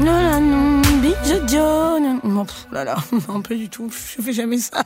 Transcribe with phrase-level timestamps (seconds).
[0.00, 2.20] Non, non, bisous, John.
[2.24, 2.96] Non, pff, là, là,
[3.28, 3.90] non, pas du tout.
[3.90, 4.82] Je fais jamais ça.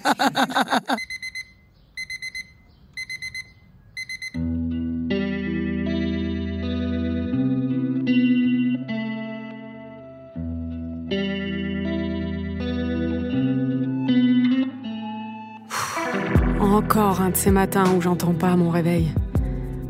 [16.60, 19.14] Encore un de ces matins où j'entends pas mon réveil.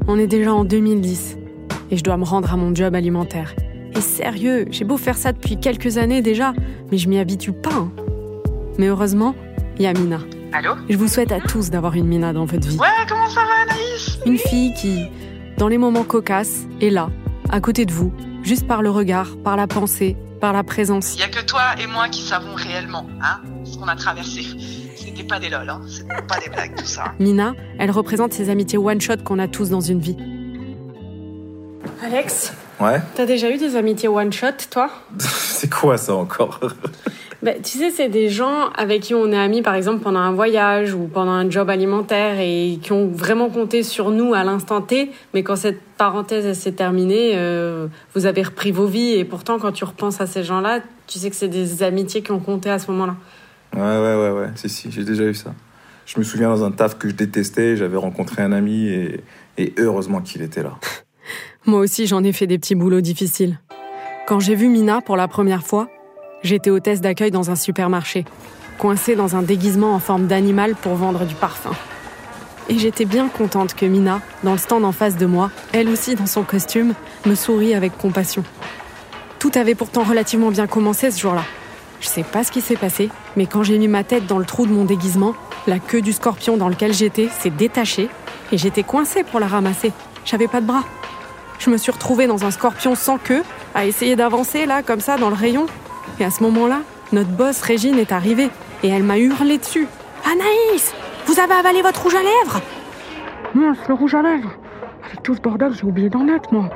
[0.07, 1.39] On est déjà en 2010
[1.91, 3.55] et je dois me rendre à mon job alimentaire.
[3.97, 6.53] Et sérieux, j'ai beau faire ça depuis quelques années déjà,
[6.91, 7.71] mais je m'y habitue pas.
[7.75, 7.91] hein.
[8.79, 9.35] Mais heureusement,
[9.79, 10.19] il y a Mina.
[10.53, 10.73] Allô?
[10.89, 12.77] Je vous souhaite à tous d'avoir une Mina dans votre vie.
[12.79, 14.19] Ouais, comment ça va Anaïs?
[14.27, 15.05] Une fille qui,
[15.59, 17.09] dans les moments cocasses, est là,
[17.51, 21.15] à côté de vous, juste par le regard, par la pensée, par la présence.
[21.15, 24.43] Il y a que toi et moi qui savons réellement, hein, ce qu'on a traversé.
[24.97, 27.15] C'était pas des lol, hein, c'était pas des blagues tout ça.
[27.21, 30.17] Mina, elle représente ces amitiés one-shot qu'on a tous dans une vie.
[32.05, 36.61] Alex, Ouais t'as déjà eu des amitiés one-shot, toi C'est quoi ça encore
[37.45, 40.33] Bah, tu sais, c'est des gens avec qui on est amis, par exemple, pendant un
[40.33, 44.81] voyage ou pendant un job alimentaire et qui ont vraiment compté sur nous à l'instant
[44.81, 45.11] T.
[45.35, 49.13] Mais quand cette parenthèse s'est terminée, euh, vous avez repris vos vies.
[49.13, 52.33] Et pourtant, quand tu repenses à ces gens-là, tu sais que c'est des amitiés qui
[52.33, 53.17] ont compté à ce moment-là.
[53.77, 54.49] Ouais, ouais, ouais, ouais.
[54.55, 55.53] Si, si, j'ai déjà eu ça.
[56.07, 59.21] Je me souviens dans un taf que je détestais, j'avais rencontré un ami et,
[59.59, 60.79] et heureusement qu'il était là.
[61.67, 63.59] Moi aussi, j'en ai fait des petits boulots difficiles.
[64.27, 65.89] Quand j'ai vu Mina pour la première fois,
[66.43, 68.27] j'étais hôtesse d'accueil dans un supermarché,
[68.77, 71.73] coincée dans un déguisement en forme d'animal pour vendre du parfum.
[72.69, 76.15] Et j'étais bien contente que Mina, dans le stand en face de moi, elle aussi
[76.17, 76.93] dans son costume,
[77.25, 78.45] me sourit avec compassion.
[79.39, 81.45] Tout avait pourtant relativement bien commencé ce jour-là.
[82.01, 84.45] Je sais pas ce qui s'est passé, mais quand j'ai mis ma tête dans le
[84.45, 85.35] trou de mon déguisement,
[85.67, 88.11] la queue du scorpion dans lequel j'étais s'est détachée
[88.53, 89.93] et j'étais coincée pour la ramasser.
[90.27, 90.85] J'avais pas de bras.
[91.59, 93.43] Je me suis retrouvée dans un scorpion sans queue,
[93.75, 95.67] à essayer d'avancer là, comme ça, dans le rayon.
[96.21, 96.81] Et à ce moment-là,
[97.13, 98.51] notre boss Régine est arrivée
[98.83, 99.87] et elle m'a hurlé dessus.
[100.25, 100.93] Anaïs,
[101.27, 102.61] vous avez avalé votre rouge à lèvres
[103.55, 104.51] Mince, le rouge à lèvres.
[105.07, 106.69] Avec tout ce bordel, j'ai oublié d'en mettre, moi.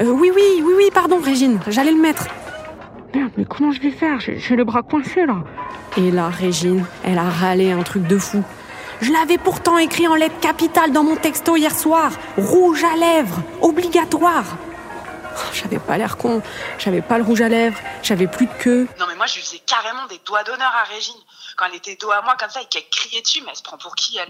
[0.00, 2.26] Euh, Oui, oui, oui, oui, pardon Régine, j'allais le mettre.
[3.14, 4.20] Merde, mais comment je vais faire?
[4.20, 5.36] J'ai j'ai le bras coincé, là.
[5.96, 8.42] Et là, Régine, elle a râlé un truc de fou.
[9.00, 12.12] Je l'avais pourtant écrit en lettres capitales dans mon texto hier soir.
[12.38, 14.44] Rouge à lèvres, obligatoire.
[15.38, 16.40] Oh, J'avais pas l'air con,
[16.78, 18.88] j'avais pas le rouge à lèvres, j'avais plus de queue.
[18.98, 21.14] Non mais moi je faisais carrément des doigts d'honneur à Régine.
[21.56, 23.62] Quand elle était dos à moi comme ça et qu'elle criait dessus, mais elle se
[23.62, 24.28] prend pour qui elle?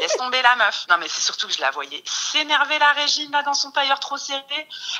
[0.00, 0.86] Laisse tomber la meuf.
[0.88, 4.00] Non mais c'est surtout que je la voyais s'énerver la Régine là dans son tailleur
[4.00, 4.42] trop serré.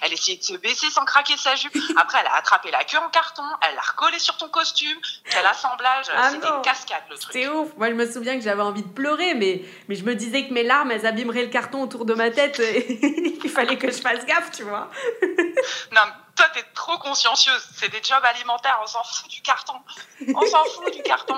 [0.03, 1.77] Elle essayait de se baisser sans craquer sa jupe.
[1.97, 4.99] Après elle a attrapé la queue en carton, elle l'a recollé sur ton costume.
[5.31, 6.57] Quel assemblage Ah C'était non.
[6.59, 7.33] une cascade le truc.
[7.33, 7.69] C'est ouf.
[7.77, 10.53] Moi, je me souviens que j'avais envie de pleurer, mais, mais je me disais que
[10.53, 14.01] mes larmes, elles abîmeraient le carton autour de ma tête et qu'il fallait que je
[14.01, 14.91] fasse gaffe, tu vois.
[15.93, 17.63] Non, mais toi, t'es trop consciencieuse.
[17.77, 19.75] C'est des jobs alimentaires, on s'en fout du carton.
[20.35, 21.35] On s'en fout du carton.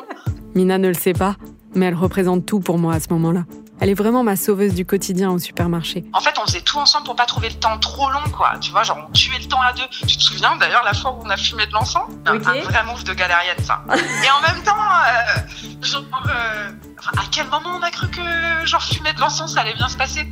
[0.54, 1.34] Mina ne le sait pas,
[1.74, 3.42] mais elle représente tout pour moi à ce moment-là.
[3.80, 6.04] Elle est vraiment ma sauveuse du quotidien au supermarché.
[6.12, 8.52] En fait, on faisait tout ensemble pour pas trouver le temps trop long, quoi.
[8.60, 9.82] Tu vois, genre, on tuait le temps à deux.
[10.06, 12.08] Tu te souviens d'ailleurs la fois où on a fumé de l'encens?
[12.26, 12.46] Un- Ok.
[12.46, 13.82] Un vrai move de galérienne, ça.
[14.24, 16.70] Et en même temps, euh, genre, euh,
[17.18, 19.96] à quel moment on a cru que, genre, fumer de l'encens, ça allait bien se
[19.96, 20.28] passer?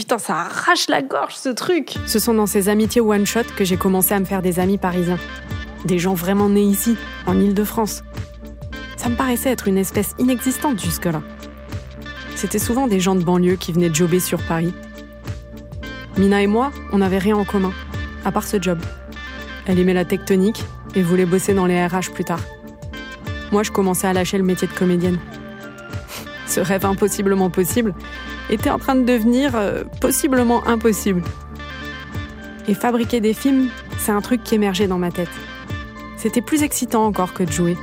[0.00, 3.76] Putain, ça arrache la gorge ce truc Ce sont dans ces amitiés one-shot que j'ai
[3.76, 5.18] commencé à me faire des amis parisiens.
[5.84, 6.96] Des gens vraiment nés ici,
[7.26, 8.02] en Ile-de-France.
[8.96, 11.20] Ça me paraissait être une espèce inexistante jusque-là.
[12.34, 14.72] C'était souvent des gens de banlieue qui venaient jobber sur Paris.
[16.16, 17.74] Mina et moi, on n'avait rien en commun,
[18.24, 18.78] à part ce job.
[19.66, 20.64] Elle aimait la tectonique
[20.94, 22.40] et voulait bosser dans les RH plus tard.
[23.52, 25.18] Moi, je commençais à lâcher le métier de comédienne.
[26.46, 27.92] Ce rêve impossiblement possible
[28.50, 31.22] était en train de devenir euh, possiblement impossible.
[32.68, 35.30] Et fabriquer des films, c'est un truc qui émergeait dans ma tête.
[36.16, 37.76] C'était plus excitant encore que de jouer.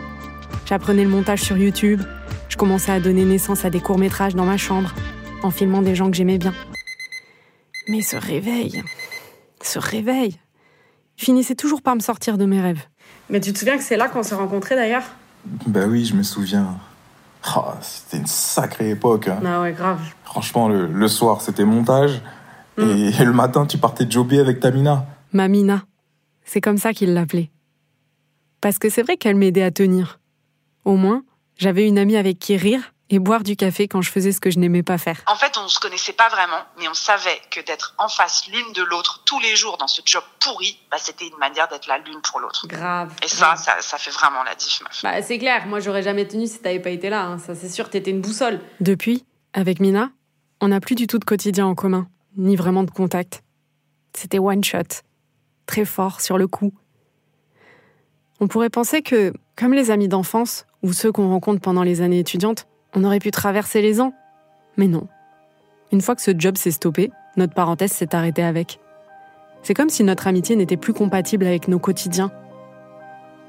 [0.66, 2.02] J'apprenais le montage sur YouTube,
[2.50, 4.94] je commençais à donner naissance à des courts-métrages dans ma chambre,
[5.44, 6.54] en filmant des gens que j'aimais bien.
[7.88, 8.84] Mais ce réveil,
[9.62, 10.38] ce réveil,
[11.16, 12.84] finissait toujours par me sortir de mes rêves.
[13.30, 15.04] Mais tu te souviens que c'est là qu'on s'est rencontrés d'ailleurs?
[15.66, 16.78] Bah oui, je me souviens.
[17.44, 19.28] Ah, c'était une sacrée époque.
[19.28, 19.40] hein.
[19.46, 20.00] Ah ouais, grave.
[20.24, 22.22] Franchement, le, le soir, c'était montage.
[22.80, 25.08] Et, le matin, tu partais jobber avec ta mina.
[25.34, 25.84] Mamina.
[26.46, 27.50] C'est comme ça qu'il l'appelait.
[28.62, 30.20] Parce que c'est vrai qu'elle m'aidait à tenir.
[30.86, 31.24] Au moins,
[31.58, 34.52] j'avais une amie avec qui rire et boire du café quand je faisais ce que
[34.52, 35.22] je n'aimais pas faire.
[35.28, 38.74] En fait, on se connaissait pas vraiment, mais on savait que d'être en face l'une
[38.74, 41.98] de l'autre tous les jours dans ce job pourri, bah, c'était une manière d'être là
[42.00, 42.68] l'une pour l'autre.
[42.68, 43.14] Grave.
[43.24, 44.82] Et ça, ça, ça fait vraiment la diff.
[45.04, 47.24] Bah, c'est clair, moi j'aurais jamais tenu si t'avais pas été là.
[47.26, 47.38] hein.
[47.38, 48.60] Ça, c'est sûr, t'étais une boussole.
[48.82, 50.10] Depuis, avec Mina,
[50.60, 53.44] on n'a plus du tout de quotidien en commun, ni vraiment de contact.
[54.14, 55.02] C'était one shot,
[55.66, 56.74] très fort sur le coup.
[58.40, 62.20] On pourrait penser que, comme les amis d'enfance ou ceux qu'on rencontre pendant les années
[62.20, 64.14] étudiantes, on aurait pu traverser les ans.
[64.76, 65.08] Mais non.
[65.92, 68.80] Une fois que ce job s'est stoppé, notre parenthèse s'est arrêtée avec.
[69.62, 72.32] C'est comme si notre amitié n'était plus compatible avec nos quotidiens.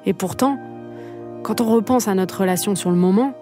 [0.05, 0.59] Et pourtant,
[1.43, 3.33] quand on repense à notre relation sur le moment,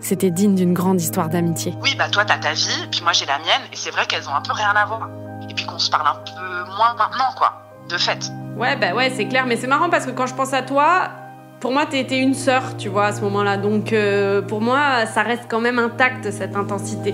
[0.00, 1.74] c'était digne d'une grande histoire d'amitié.
[1.82, 4.28] Oui, bah toi, t'as ta vie, puis moi j'ai la mienne, et c'est vrai qu'elles
[4.28, 5.08] ont un peu rien à voir.
[5.48, 7.62] Et puis qu'on se parle un peu moins maintenant, quoi.
[7.88, 8.30] De fait.
[8.56, 11.10] Ouais, bah ouais, c'est clair, mais c'est marrant parce que quand je pense à toi,
[11.60, 13.56] pour moi, t'étais une sœur, tu vois, à ce moment-là.
[13.56, 17.12] Donc, euh, pour moi, ça reste quand même intact, cette intensité.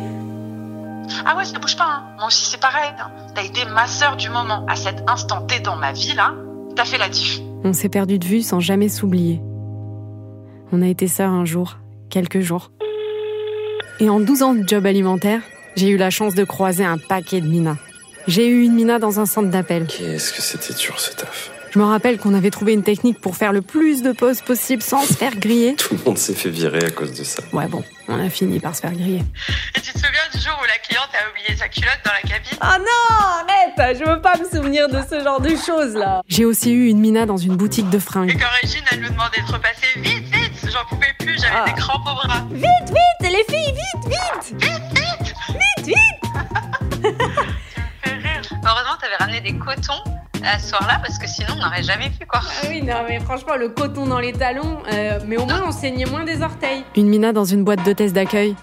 [1.26, 2.02] Ah ouais, ça bouge pas, hein.
[2.18, 2.90] Moi aussi, c'est pareil.
[2.98, 3.10] hein.
[3.34, 4.64] T'as été ma sœur du moment.
[4.68, 6.34] À cet instant T dans ma vie, là,
[6.76, 7.40] t'as fait la diff.
[7.62, 9.40] On s'est perdu de vue sans jamais s'oublier.
[10.72, 11.78] On a été sœurs un jour,
[12.10, 12.70] quelques jours.
[14.00, 15.40] Et en 12 ans de job alimentaire,
[15.76, 17.76] j'ai eu la chance de croiser un paquet de minas.
[18.26, 19.86] J'ai eu une mina dans un centre d'appel.
[19.86, 21.43] Qu'est-ce que c'était dur ce taf?
[21.74, 24.80] Je me rappelle qu'on avait trouvé une technique pour faire le plus de pauses possible
[24.80, 25.74] sans se faire griller.
[25.74, 27.42] Tout le monde s'est fait virer à cause de ça.
[27.52, 29.24] Ouais bon, on a fini par se faire griller.
[29.74, 32.20] Et tu te souviens du jour où la cliente a oublié sa culotte dans la
[32.20, 32.58] cabine?
[32.60, 36.22] Ah non, arrête Je veux pas me souvenir de ce genre de choses, là.
[36.28, 38.38] J'ai aussi eu une mina dans une boutique de Et fringues.
[38.40, 41.64] quand Régine, elle nous demandait de repasser vite, vite, j'en pouvais plus, j'avais Ah.
[41.66, 42.46] des crampes au bras.
[42.52, 45.96] Vite, vite, les filles, vite, vite Vite, vite
[48.64, 50.04] Heureusement, t'avais ramené des cotons
[50.46, 52.40] à ce soir-là parce que sinon on n'aurait jamais pu quoi.
[52.44, 55.72] Ah oui, non, mais franchement, le coton dans les talons, euh, mais au moins on
[55.72, 56.84] saignait moins des orteils.
[56.96, 58.54] Une mina dans une boîte d'hôtesse d'accueil.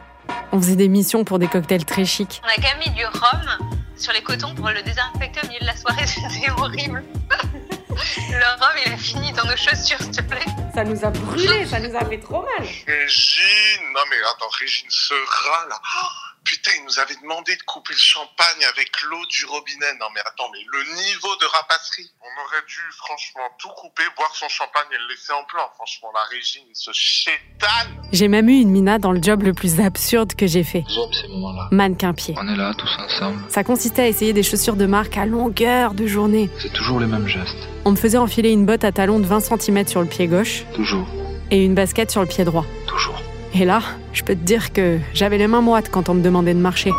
[0.51, 2.41] On faisait des missions pour des cocktails très chics.
[2.43, 5.59] On a quand même mis du rhum sur les cotons pour le désinfecter au milieu
[5.61, 7.03] de la soirée, c'était horrible.
[7.29, 10.39] le rhum, il a fini dans nos chaussures, s'il te plaît.
[10.73, 12.67] Ça nous a brûlé, ça nous a fait trop mal.
[12.87, 16.07] Régine Non mais attends, Régine, ce rat là Oh,
[16.43, 19.93] Putain, il nous avait demandé de couper le champagne avec l'eau du robinet.
[19.99, 24.33] Non mais attends, mais le niveau de rapasserie On aurait dû franchement tout couper, boire
[24.35, 25.69] son champagne et le laisser en plan.
[25.75, 29.79] Franchement, la Régine, ce chétane J'ai même eu une mina dans le job le plus
[29.79, 30.83] absurde que j'ai fait.
[30.87, 31.67] J'aime ces moments-là.
[31.71, 32.33] Mannequin pied.
[32.37, 33.39] On est là tous ensemble.
[33.49, 36.49] Ça consistait à essayer des chaussures de marque à longueur de journée.
[36.59, 37.67] C'est toujours les mêmes gestes.
[37.85, 40.63] On me faisait enfiler une botte à talons de 20 cm sur le pied gauche
[40.73, 41.07] Toujours.
[41.51, 42.65] et une basket sur le pied droit.
[42.87, 43.20] Toujours.
[43.53, 43.81] Et là,
[44.13, 46.91] je peux te dire que j'avais les mains moites quand on me demandait de marcher.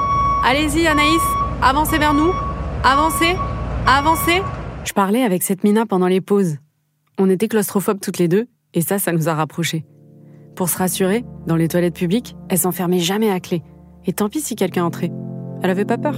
[0.45, 1.23] Allez-y, Anaïs,
[1.63, 2.33] avancez vers nous.
[2.85, 3.37] Avancez,
[3.87, 4.43] avancez.
[4.85, 6.57] Je parlais avec cette mina pendant les pauses.
[7.19, 9.85] On était claustrophobes toutes les deux, et ça, ça nous a rapprochés.
[10.57, 13.63] Pour se rassurer, dans les toilettes publiques, elle s'enfermait jamais à clé.
[14.05, 15.13] Et tant pis si quelqu'un entrait.
[15.63, 16.17] Elle avait pas peur.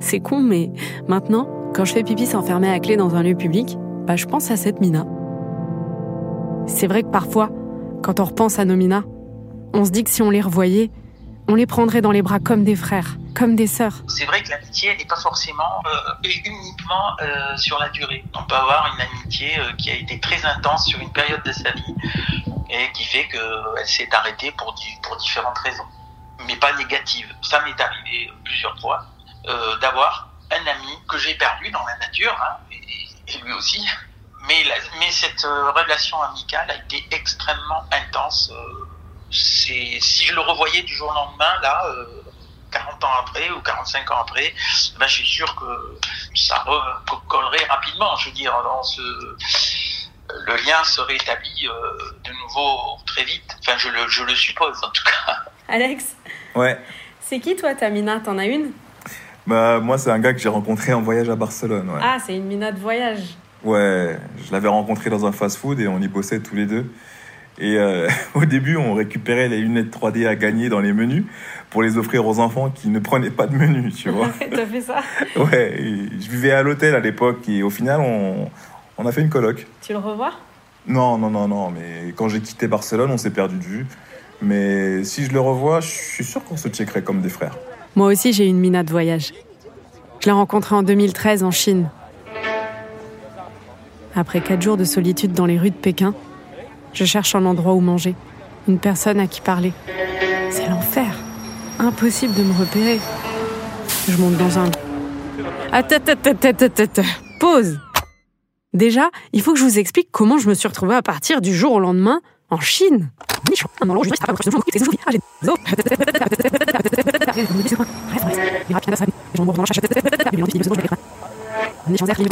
[0.00, 0.70] C'est con, mais
[1.08, 3.76] maintenant, quand je fais pipi s'enfermer à clé dans un lieu public,
[4.06, 5.06] bah, je pense à cette mina.
[6.66, 7.50] C'est vrai que parfois,
[8.02, 9.04] quand on repense à nos minas,
[9.74, 10.90] on se dit que si on les revoyait,
[11.48, 14.02] on les prendrait dans les bras comme des frères, comme des sœurs.
[14.08, 18.24] C'est vrai que l'amitié, n'est pas forcément euh, et uniquement euh, sur la durée.
[18.34, 21.52] On peut avoir une amitié euh, qui a été très intense sur une période de
[21.52, 21.94] sa vie
[22.70, 25.84] et qui fait qu'elle s'est arrêtée pour, di- pour différentes raisons,
[26.46, 27.28] mais pas négatives.
[27.42, 29.04] Ça m'est arrivé plusieurs fois
[29.82, 33.86] d'avoir un ami que j'ai perdu dans la nature, hein, et, lui aussi.
[34.48, 34.64] Mais,
[35.10, 38.50] cette relation amicale a été extrêmement intense.
[39.34, 42.06] Euh, c'est si je le revoyais du jour au lendemain, là, euh,
[42.70, 44.52] 40 ans après ou 45 ans après,
[44.98, 45.98] ben, je suis sûr que
[46.34, 46.64] ça
[47.28, 48.16] collerait rapidement.
[48.16, 48.52] Je veux dire,
[50.46, 51.72] le lien serait établi euh,
[52.24, 53.56] de nouveau très vite.
[53.60, 55.36] Enfin, je le, je le suppose en tout cas.
[55.68, 56.16] Alex,
[56.54, 56.78] Ouais.
[57.20, 58.20] c'est qui toi ta mina?
[58.20, 58.72] T'en as une?
[59.46, 61.88] Bah, moi, c'est un gars que j'ai rencontré en voyage à Barcelone.
[61.90, 62.00] Ouais.
[62.02, 63.22] Ah, c'est une mina de voyage.
[63.62, 66.90] Ouais, je l'avais rencontré dans un fast-food et on y bossait tous les deux.
[67.58, 71.24] Et euh, au début, on récupérait les lunettes 3D à gagner dans les menus
[71.70, 74.28] pour les offrir aux enfants qui ne prenaient pas de menu, tu vois.
[74.50, 75.02] T'as fait ça
[75.36, 78.48] Ouais, je vivais à l'hôtel à l'époque et au final, on,
[78.98, 79.66] on a fait une coloc.
[79.82, 80.32] Tu le revois?
[80.86, 83.86] Non, non, non, non, mais quand j'ai quitté Barcelone, on s'est perdu de vue.
[84.42, 87.56] Mais si je le revois, je suis sûr qu'on se checkerait comme des frères.
[87.96, 89.32] Moi aussi, j'ai une mina de voyage.
[90.20, 91.88] Je l'ai rencontrée en 2013 en Chine.
[94.14, 96.14] Après quatre jours de solitude dans les rues de Pékin,
[96.94, 98.14] je cherche un endroit où manger.
[98.68, 99.72] une personne à qui parler.
[100.50, 101.14] C'est l'enfer.
[101.78, 103.00] Impossible de me repérer.
[104.08, 104.70] Je monte dans un...
[105.72, 107.02] Attends, attends, attends, attends, attends.
[107.40, 107.78] Pause.
[108.72, 111.54] Déjà, il faut que je vous explique comment je me suis retrouvée à partir du
[111.54, 112.20] jour au lendemain
[112.50, 113.10] en Chine.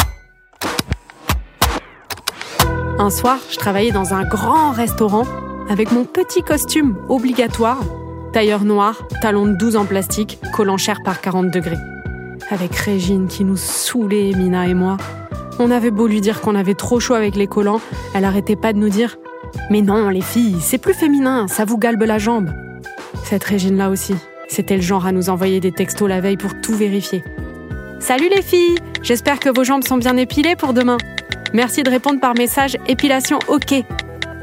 [3.03, 5.25] Un soir, je travaillais dans un grand restaurant
[5.69, 7.81] avec mon petit costume obligatoire,
[8.33, 11.81] tailleur noir, talon de 12 en plastique, collant cher par 40 degrés.
[12.51, 14.99] Avec Régine qui nous saoulait, Mina et moi.
[15.59, 17.81] On avait beau lui dire qu'on avait trop chaud avec les collants,
[18.15, 19.19] elle arrêtait pas de nous dire
[19.69, 22.51] Mais non, les filles, c'est plus féminin, ça vous galbe la jambe.
[23.25, 24.15] Cette Régine-là aussi,
[24.47, 27.25] c'était le genre à nous envoyer des textos la veille pour tout vérifier.
[27.99, 30.99] Salut les filles, j'espère que vos jambes sont bien épilées pour demain.
[31.55, 33.75] Merci de répondre par message épilation OK.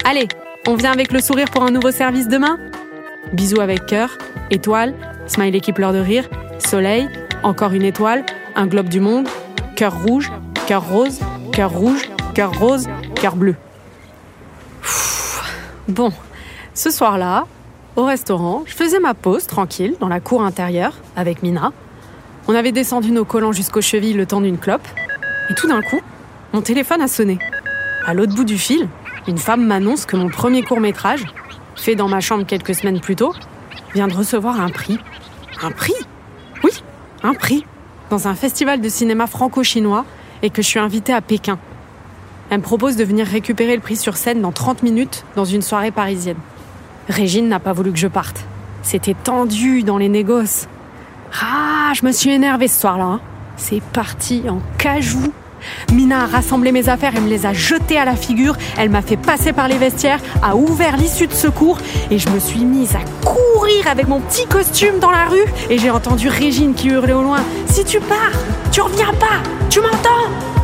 [0.05, 0.27] Allez,
[0.67, 2.59] on vient avec le sourire pour un nouveau service demain
[3.33, 4.17] Bisous avec cœur,
[4.51, 4.93] étoile,
[5.25, 7.07] smiley qui pleure de rire, soleil,
[7.41, 8.25] encore une étoile,
[8.55, 9.27] un globe du monde,
[9.75, 10.31] cœur rouge,
[10.67, 11.19] cœur rose,
[11.51, 13.55] cœur rouge, cœur rose, cœur bleu.
[15.87, 16.11] Bon,
[16.75, 17.45] ce soir-là,
[17.95, 21.71] au restaurant, je faisais ma pause tranquille dans la cour intérieure avec Mina.
[22.47, 24.87] On avait descendu nos collants jusqu'aux chevilles le temps d'une clope.
[25.49, 26.01] Et tout d'un coup,
[26.53, 27.39] mon téléphone a sonné.
[28.06, 28.88] À l'autre bout du fil,
[29.27, 31.25] une femme m'annonce que mon premier court métrage,
[31.75, 33.34] fait dans ma chambre quelques semaines plus tôt,
[33.94, 35.00] vient de recevoir un prix.
[35.62, 35.94] Un prix?
[36.63, 36.72] Oui,
[37.24, 37.65] un prix.
[38.10, 40.06] Dans un festival de cinéma franco-chinois
[40.41, 41.60] et que je suis invitée à Pékin.
[42.50, 45.62] Elle me propose de venir récupérer le prix sur scène dans 30 minutes dans une
[45.62, 46.38] soirée parisienne.
[47.08, 48.44] Régine n'a pas voulu que je parte.
[48.82, 50.68] C'était tendu dans les négoces.
[51.41, 53.06] Ah, je me suis énervée ce soir-là.
[53.06, 53.22] Hein.
[53.56, 55.32] C'est parti en cajou.
[55.93, 58.55] Mina a rassemblé mes affaires et me les a jetées à la figure.
[58.77, 61.77] Elle m'a fait passer par les vestiaires, a ouvert l'issue de secours
[62.11, 65.45] et je me suis mise à courir avec mon petit costume dans la rue.
[65.69, 68.17] Et j'ai entendu Régine qui hurlait au loin Si tu pars,
[68.71, 70.58] tu reviens pas, tu m'entends?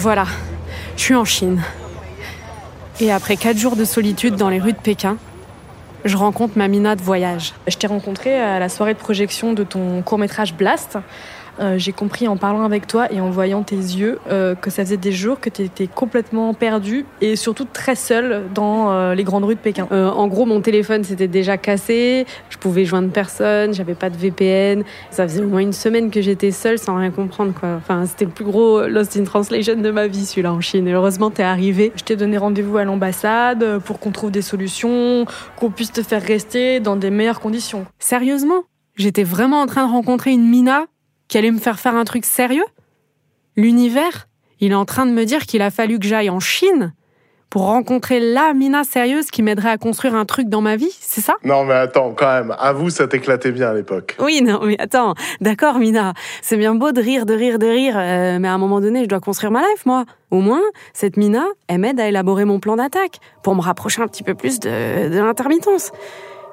[0.00, 0.24] Voilà,
[0.96, 1.60] je suis en Chine.
[3.00, 5.18] Et après quatre jours de solitude dans les rues de Pékin,
[6.06, 7.52] je rencontre ma Mina de voyage.
[7.68, 10.96] Je t'ai rencontré à la soirée de projection de ton court-métrage Blast.
[11.60, 14.84] Euh, j'ai compris en parlant avec toi et en voyant tes yeux euh, que ça
[14.84, 19.24] faisait des jours que tu étais complètement perdue et surtout très seule dans euh, les
[19.24, 19.86] grandes rues de Pékin.
[19.90, 24.84] en gros, mon téléphone s'était déjà cassé, je pouvais joindre personne, j'avais pas de VPN.
[25.10, 27.52] Ça faisait au moins une semaine que j'étais seule sans rien comprendre.
[27.58, 27.76] Quoi.
[27.76, 30.88] Enfin, c'était le plus gros Lost in Translation de ma vie, celui-là en Chine.
[30.88, 31.92] Et heureusement, t'es arrivé.
[31.96, 35.26] Je t'ai donné rendez-vous à l'ambassade pour qu'on trouve des solutions,
[35.56, 37.84] qu'on puisse te faire rester dans des meilleures conditions.
[37.98, 38.62] Sérieusement?
[38.96, 40.86] J'étais vraiment en train de rencontrer une Mina
[41.30, 42.64] qui allait me faire faire un truc sérieux?
[43.56, 46.92] L'univers, il est en train de me dire qu'il a fallu que j'aille en Chine
[47.50, 51.20] pour rencontrer la Mina sérieuse qui m'aiderait à construire un truc dans ma vie, c'est
[51.20, 51.34] ça?
[51.44, 54.16] Non mais attends, quand même, avoue, ça t'éclatait bien à l'époque.
[54.20, 57.94] Oui, non mais attends, d'accord Mina, c'est bien beau de rire, de rire, de rire,
[57.96, 60.04] euh, mais à un moment donné, je dois construire ma life, moi.
[60.30, 64.08] Au moins, cette Mina, elle m'aide à élaborer mon plan d'attaque, pour me rapprocher un
[64.08, 65.90] petit peu plus de, de l'intermittence.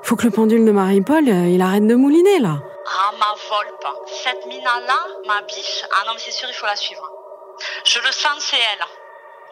[0.03, 2.61] Faut que le pendule de Marie-Paul, euh, il arrête de mouliner, là.
[2.89, 3.87] Ah, ma volpe.
[4.23, 5.83] Cette mina-là, ma biche.
[5.91, 7.09] Ah non, mais c'est sûr, il faut la suivre.
[7.85, 8.85] Je le sens, c'est elle.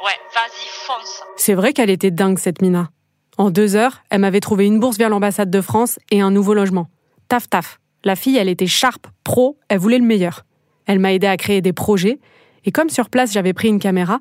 [0.04, 1.22] Ouais, vas-y, fonce.
[1.36, 2.89] C'est vrai qu'elle était dingue, cette Mina.
[3.38, 6.54] En deux heures, elle m'avait trouvé une bourse vers l'ambassade de France et un nouveau
[6.54, 6.88] logement.
[7.27, 7.80] Taf taf.
[8.04, 10.44] La fille, elle était sharp, pro, elle voulait le meilleur.
[10.86, 12.20] Elle m'a aidé à créer des projets,
[12.63, 14.20] et comme sur place j'avais pris une caméra,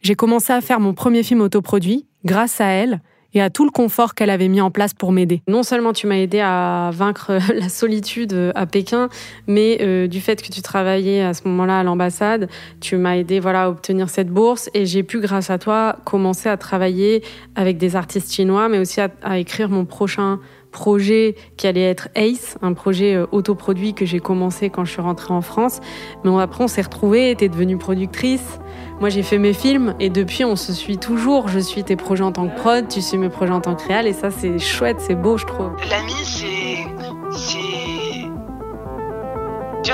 [0.00, 3.02] j'ai commencé à faire mon premier film autoproduit, grâce à elle,
[3.36, 5.42] et à tout le confort qu'elle avait mis en place pour m'aider.
[5.46, 9.10] Non seulement tu m'as aidé à vaincre la solitude à Pékin,
[9.46, 12.48] mais euh, du fait que tu travaillais à ce moment-là à l'ambassade,
[12.80, 16.48] tu m'as aidé voilà à obtenir cette bourse et j'ai pu grâce à toi commencer
[16.48, 17.22] à travailler
[17.56, 20.40] avec des artistes chinois, mais aussi à, à écrire mon prochain
[20.76, 25.00] projet qui allait être Ace, un projet euh, autoproduit que j'ai commencé quand je suis
[25.00, 25.80] rentrée en France.
[26.24, 28.58] Mais après, on s'est retrouvés, t'es devenue productrice.
[28.98, 31.48] Moi, j'ai fait mes films et depuis, on se suit toujours.
[31.48, 33.86] Je suis tes projets en tant que prod, tu suis mes projets en tant que
[33.86, 35.72] réal et ça, c'est chouette, c'est beau, je trouve.
[35.90, 36.86] L'ami, c'est.
[37.32, 37.58] C'est.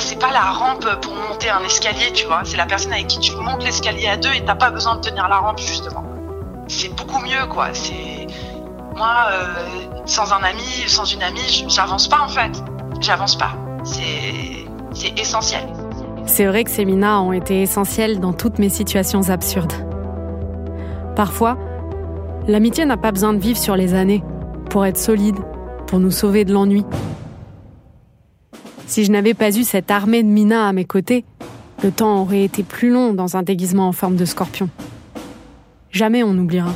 [0.01, 2.43] C'est pas la rampe pour monter un escalier, tu vois.
[2.45, 5.01] C'est la personne avec qui tu montes l'escalier à deux et t'as pas besoin de
[5.01, 6.05] tenir la rampe, justement.
[6.67, 7.69] C'est beaucoup mieux, quoi.
[7.73, 8.27] C'est
[8.97, 9.47] Moi, euh,
[10.07, 12.63] sans un ami, sans une amie, j'avance pas en fait.
[13.01, 13.53] J'avance pas.
[13.85, 15.67] C'est, c'est essentiel.
[16.27, 19.73] C'est vrai que ces minas ont été essentielles dans toutes mes situations absurdes.
[21.15, 21.59] Parfois,
[22.49, 24.23] l'amitié n'a pas besoin de vivre sur les années
[24.71, 25.37] pour être solide,
[25.87, 26.85] pour nous sauver de l'ennui.
[28.87, 31.25] Si je n'avais pas eu cette armée de minas à mes côtés,
[31.83, 34.69] le temps aurait été plus long dans un déguisement en forme de scorpion.
[35.91, 36.73] Jamais on n'oubliera.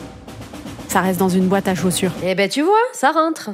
[0.88, 2.12] Ça reste dans une boîte à chaussures.
[2.24, 3.50] Eh ben tu vois, ça rentre.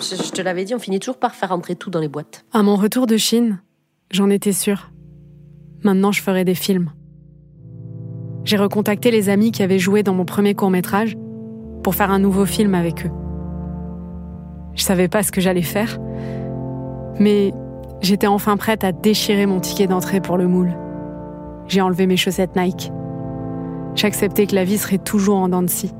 [0.00, 2.44] Je, je te l'avais dit, on finit toujours par faire rentrer tout dans les boîtes.
[2.52, 3.60] À mon retour de Chine,
[4.10, 4.90] j'en étais sûre.
[5.86, 6.90] Maintenant, je ferai des films.
[8.42, 11.16] J'ai recontacté les amis qui avaient joué dans mon premier court métrage
[11.84, 13.10] pour faire un nouveau film avec eux.
[14.74, 16.00] Je savais pas ce que j'allais faire,
[17.20, 17.52] mais
[18.00, 20.76] j'étais enfin prête à déchirer mon ticket d'entrée pour le moule.
[21.68, 22.90] J'ai enlevé mes chaussettes Nike.
[23.94, 25.94] J'acceptais que la vie serait toujours en dents de scie.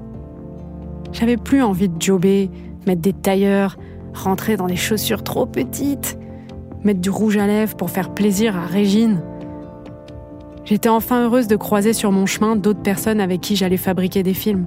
[1.13, 2.51] J'avais plus envie de jobber,
[2.89, 3.77] mettre des tailleurs,
[4.15, 6.19] rentrer dans des chaussures trop petites,
[6.83, 9.23] mettre du rouge à lèvres pour faire plaisir à Régine.
[10.67, 14.35] J'étais enfin heureuse de croiser sur mon chemin d'autres personnes avec qui j'allais fabriquer des
[14.35, 14.67] films.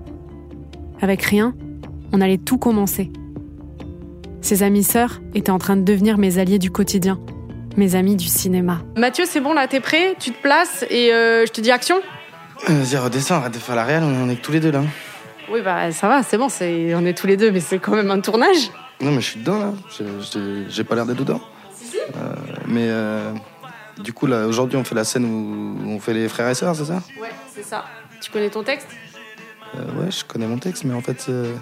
[1.02, 1.54] Avec rien,
[2.14, 3.12] on allait tout commencer.
[4.40, 7.20] Ces amis sœurs étaient en train de devenir mes alliés du quotidien,
[7.76, 8.82] mes amis du cinéma.
[8.96, 10.16] Mathieu, c'est bon là, t'es prêt?
[10.18, 11.98] Tu te places et euh, je te dis action?
[12.66, 14.84] Vas-y, redescends, arrête de faire la réelle, on est que tous les deux là.
[15.52, 16.96] Oui, bah ça va, c'est bon, c'est...
[16.96, 18.72] on est tous les deux, mais c'est quand même un tournage.
[19.02, 19.74] Non, mais je suis dedans là,
[20.70, 21.42] j'ai pas l'air d'être dedans.
[22.16, 22.34] Euh,
[22.68, 23.34] mais euh,
[24.00, 26.76] du coup, là, aujourd'hui, on fait la scène où on fait les frères et sœurs,
[26.76, 27.86] c'est ça Ouais, c'est ça.
[28.22, 28.88] Tu connais ton texte
[29.76, 31.54] Euh, Ouais, je connais mon texte, mais en fait, euh,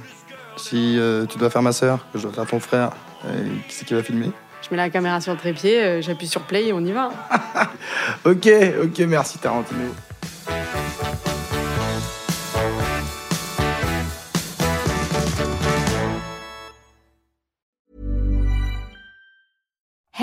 [0.55, 2.91] si euh, tu dois faire ma sœur, que je dois faire ton frère,
[3.67, 6.67] qui c'est qui va filmer Je mets la caméra sur le trépied, j'appuie sur play
[6.67, 7.09] et on y va.
[8.25, 8.47] Ok,
[8.83, 9.93] ok, merci Tarantino.